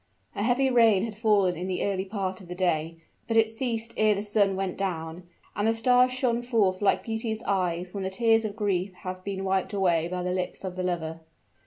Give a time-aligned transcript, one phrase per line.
[0.35, 3.93] A heavy rain had fallen in the early part of the day; but it ceased
[3.97, 8.09] ere the sun went down; and the stars shone forth like beauty's eyes when the
[8.09, 11.19] tears of grief have been wiped away by the lips of the lover.